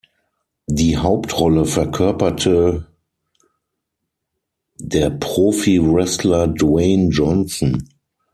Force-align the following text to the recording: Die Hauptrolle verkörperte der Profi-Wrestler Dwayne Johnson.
Die 0.65 0.97
Hauptrolle 0.97 1.63
verkörperte 1.65 2.87
der 4.79 5.11
Profi-Wrestler 5.11 6.47
Dwayne 6.47 7.09
Johnson. 7.09 7.87